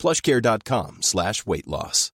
[0.00, 2.12] plushcare.com slash weight loss.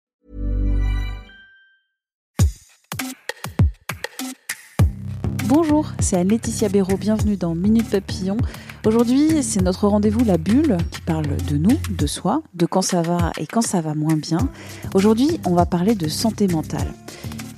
[5.45, 8.39] Bonjour, c'est Anne-Laetitia Béraud, bienvenue dans Minute Papillon.
[8.85, 13.03] Aujourd'hui, c'est notre rendez-vous La Bulle qui parle de nous, de soi, de quand ça
[13.03, 14.51] va et quand ça va moins bien.
[14.95, 16.93] Aujourd'hui, on va parler de santé mentale.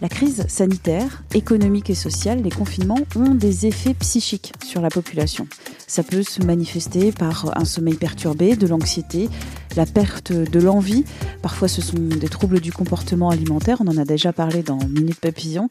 [0.00, 5.48] La crise sanitaire, économique et sociale, les confinements ont des effets psychiques sur la population.
[5.88, 9.28] Ça peut se manifester par un sommeil perturbé, de l'anxiété,
[9.76, 11.04] la perte de l'envie.
[11.42, 13.78] Parfois, ce sont des troubles du comportement alimentaire.
[13.80, 15.68] On en a déjà parlé dans Minute Papillon.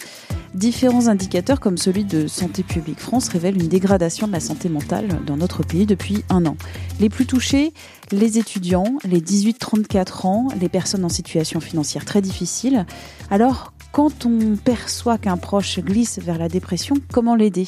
[0.53, 5.19] Différents indicateurs comme celui de Santé publique France révèlent une dégradation de la santé mentale
[5.25, 6.57] dans notre pays depuis un an.
[6.99, 7.73] Les plus touchés,
[8.11, 12.85] les étudiants, les 18-34 ans, les personnes en situation financière très difficile.
[13.29, 17.65] Alors, quand on perçoit qu'un proche glisse vers la dépression, comment l'aider?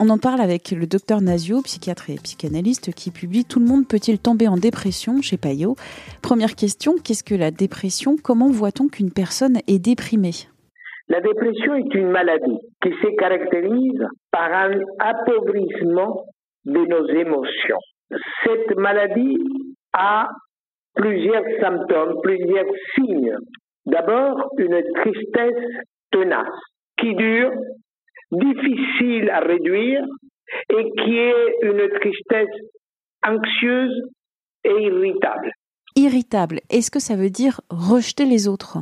[0.00, 3.86] On en parle avec le docteur Nazio, psychiatre et psychanalyste, qui publie Tout le monde
[3.88, 5.20] peut-il tomber en dépression?
[5.22, 5.76] chez Payot.
[6.22, 8.16] Première question, qu'est-ce que la dépression?
[8.22, 10.48] Comment voit-on qu'une personne est déprimée?
[11.08, 16.24] La dépression est une maladie qui se caractérise par un appauvrissement
[16.64, 17.78] de nos émotions.
[18.44, 19.38] Cette maladie
[19.92, 20.28] a
[20.94, 23.36] plusieurs symptômes, plusieurs signes
[23.86, 25.64] D'abord, une tristesse
[26.10, 26.46] tenace,
[26.98, 27.50] qui dure,
[28.32, 30.04] difficile à réduire,
[30.70, 32.56] et qui est une tristesse
[33.26, 34.02] anxieuse
[34.64, 35.50] et irritable.
[35.96, 38.78] Irritable, est-ce que ça veut dire rejeter les autres?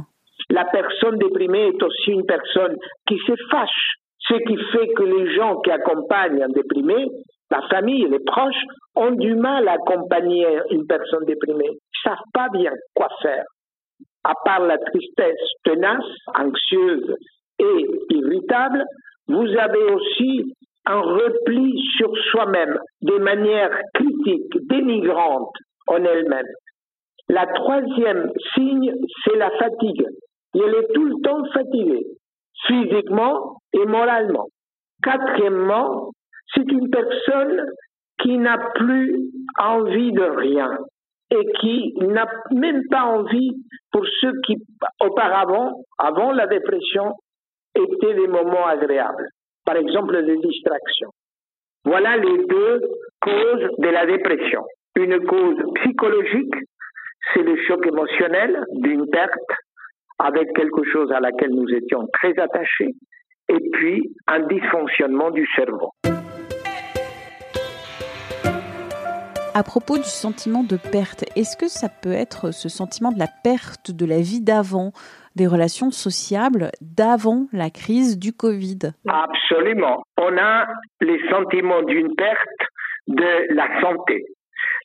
[0.51, 5.35] La personne déprimée est aussi une personne qui se fâche, ce qui fait que les
[5.35, 7.07] gens qui accompagnent un déprimé,
[7.51, 8.65] la famille, les proches,
[8.95, 11.71] ont du mal à accompagner une personne déprimée.
[11.71, 13.45] Ils ne savent pas bien quoi faire
[14.25, 17.15] à part la tristesse tenace, anxieuse
[17.59, 18.85] et irritable,
[19.29, 20.55] vous avez aussi
[20.87, 25.55] un repli sur soi-même de manière critique, dénigrante
[25.87, 26.47] en elle-même.
[27.29, 28.93] La troisième signe,
[29.25, 30.05] c'est la fatigue.
[30.55, 32.07] elle est tout le temps fatiguée,
[32.67, 34.47] physiquement et moralement.
[35.03, 36.11] Quatrièmement,
[36.55, 37.65] c'est une personne
[38.21, 40.69] qui n'a plus envie de rien
[41.33, 43.53] et qui n'a même pas envie
[43.91, 44.57] pour ceux qui
[45.01, 47.15] auparavant, avant la dépression,
[47.75, 49.29] étaient des moments agréables.
[49.65, 51.11] Par exemple, des distractions.
[51.85, 52.81] Voilà les deux
[53.21, 54.63] causes de la dépression.
[54.97, 56.55] Une cause psychologique,
[57.33, 59.33] c'est le choc émotionnel d'une perte
[60.19, 62.93] avec quelque chose à laquelle nous étions très attachés,
[63.49, 65.91] et puis un dysfonctionnement du cerveau.
[69.55, 73.29] À propos du sentiment de perte, est-ce que ça peut être ce sentiment de la
[73.45, 74.93] perte de la vie d'avant,
[75.37, 78.97] des relations sociables d'avant la crise du Covid?
[79.07, 80.05] Absolument.
[80.17, 80.65] On a
[81.03, 82.61] les sentiments d'une perte
[83.09, 84.25] de la santé.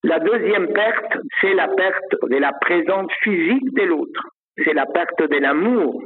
[0.04, 4.22] La deuxième perte, c'est la perte de la présence physique de l'autre.
[4.66, 6.04] C'est la perte de l'amour.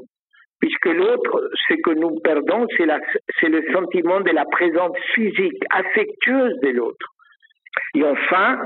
[0.59, 6.69] Puisque l'autre, ce que nous perdons, c'est le sentiment de la présence physique, affectueuse de
[6.69, 7.07] l'autre.
[7.95, 8.57] Et enfin,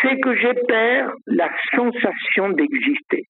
[0.00, 3.24] c'est que je perds la sensation d'exister.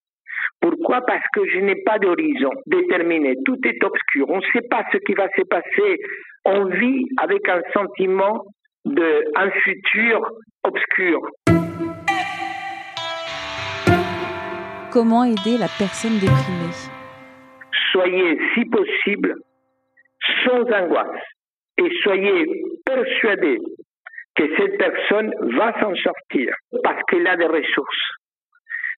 [0.60, 1.00] Pourquoi?
[1.06, 3.34] Parce que je n'ai pas d'horizon déterminé.
[3.44, 4.28] Tout est obscur.
[4.28, 5.98] On ne sait pas ce qui va se passer.
[6.44, 8.44] On vit avec un sentiment
[8.84, 10.20] d'un futur
[10.64, 11.20] obscur.
[14.92, 16.74] Comment aider la personne déprimée?
[17.92, 19.34] Soyez, si possible,
[20.44, 21.22] sans angoisse
[21.78, 22.46] et soyez
[22.84, 23.58] persuadés
[24.40, 28.10] que cette personne va s'en sortir parce qu'il a des ressources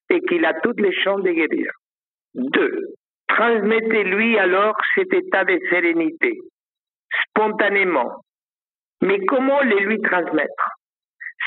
[0.09, 1.69] et qu'il a toutes les chances de guérir.
[2.33, 2.71] Deux,
[3.27, 6.31] transmettez-lui alors cet état de sérénité,
[7.27, 8.21] spontanément.
[9.01, 10.69] Mais comment le lui transmettre?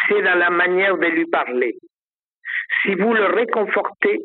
[0.08, 1.72] C'est dans la manière de lui parler.
[2.82, 4.18] Si vous le réconfortez,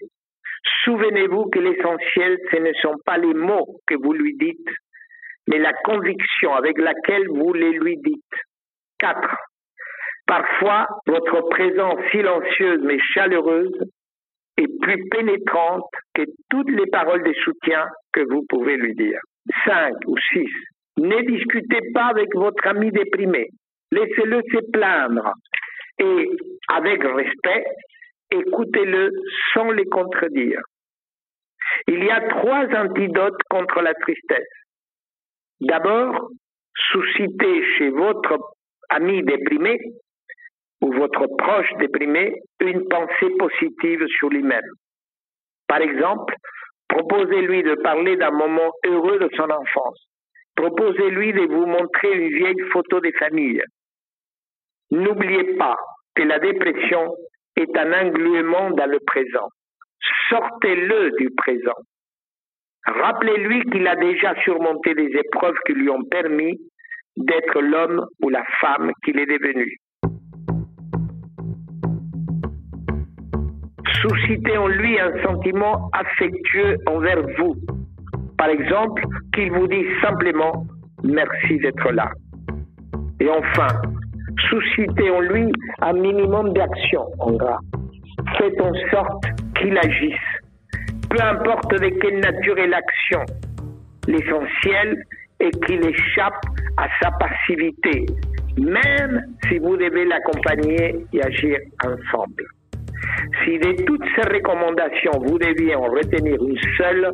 [0.84, 4.76] souvenez-vous que l'essentiel, ce ne sont pas les mots que vous lui dites,
[5.48, 8.36] mais la conviction avec laquelle vous les lui dites.
[9.00, 9.34] Quatre,
[10.32, 13.78] Parfois, votre présence silencieuse mais chaleureuse
[14.56, 19.20] est plus pénétrante que toutes les paroles de soutien que vous pouvez lui dire.
[19.66, 20.48] Cinq ou six.
[20.96, 23.50] Ne discutez pas avec votre ami déprimé.
[23.92, 25.34] Laissez-le se plaindre.
[26.00, 26.30] Et
[26.70, 27.66] avec respect,
[28.32, 29.12] écoutez-le
[29.54, 30.62] sans les contredire.
[31.90, 34.54] Il y a trois antidotes contre la tristesse.
[35.60, 36.30] D'abord,
[36.74, 38.38] susciter chez votre
[38.92, 39.78] ami déprimé
[40.82, 44.70] ou votre proche déprimé une pensée positive sur lui-même.
[45.68, 46.36] Par exemple,
[46.90, 50.08] proposez-lui de parler d'un moment heureux de son enfance.
[50.56, 53.64] Proposez-lui de vous montrer une vieille photo des familles.
[54.92, 55.78] N'oubliez pas
[56.16, 57.16] que la dépression
[57.56, 59.48] est un engluement dans le présent.
[60.30, 61.80] Sortez-le du présent.
[62.86, 66.58] Rappelez-lui qu'il a déjà surmonté des épreuves qui lui ont permis
[67.16, 69.78] d'être l'homme ou la femme qu'il est devenu.
[74.00, 77.56] Suscitez en lui un sentiment affectueux envers vous.
[78.38, 79.04] Par exemple,
[79.34, 80.66] qu'il vous dise simplement
[81.04, 82.10] merci d'être là.
[83.20, 83.68] Et enfin,
[84.50, 85.52] suscitez en lui
[85.82, 87.60] un minimum d'action en gras.
[88.38, 89.26] Faites en sorte
[89.60, 90.16] qu'il agisse.
[91.10, 93.20] Peu importe de quelle nature est l'action,
[94.08, 95.04] l'essentiel
[95.40, 96.42] est qu'il échappe
[96.78, 98.06] à sa passivité,
[98.58, 102.46] même si vous devez l'accompagner et agir ensemble.
[103.44, 107.12] Si de toutes ces recommandations vous deviez en retenir une seule,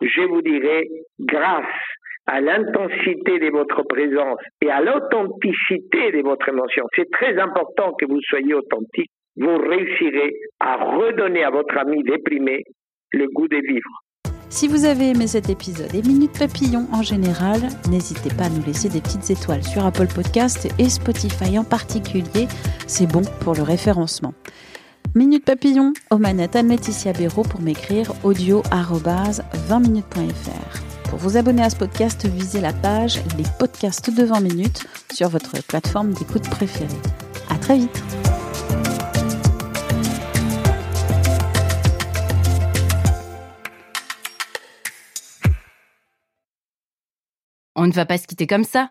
[0.00, 0.84] je vous dirais,
[1.20, 1.64] grâce
[2.26, 8.06] à l'intensité de votre présence et à l'authenticité de votre émotion, c'est très important que
[8.06, 12.62] vous soyez authentique, vous réussirez à redonner à votre ami déprimé
[13.12, 13.90] le goût de vivre.
[14.48, 17.56] Si vous avez aimé cet épisode et Minute Papillon en général,
[17.90, 22.46] n'hésitez pas à nous laisser des petites étoiles sur Apple Podcast et Spotify en particulier.
[22.86, 24.34] C'est bon pour le référencement.
[25.14, 31.10] Minute Papillon, aux manettes Anne-Laetitia Béraud pour m'écrire audio 20minutes.fr.
[31.10, 35.28] Pour vous abonner à ce podcast, visez la page Les podcasts de 20 minutes sur
[35.28, 36.88] votre plateforme d'écoute préférée.
[37.50, 38.02] À très vite!
[47.76, 48.90] On ne va pas se quitter comme ça.